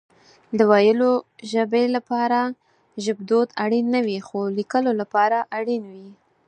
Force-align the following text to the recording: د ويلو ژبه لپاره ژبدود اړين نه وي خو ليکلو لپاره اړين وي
د 0.57 0.59
ويلو 0.71 1.11
ژبه 1.51 1.81
لپاره 1.95 2.39
ژبدود 3.03 3.47
اړين 3.63 3.85
نه 3.95 3.99
وي 4.05 4.17
خو 4.27 4.39
ليکلو 4.57 4.91
لپاره 5.01 5.37
اړين 5.57 5.83
وي 5.93 6.09